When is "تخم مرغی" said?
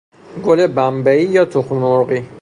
1.45-2.21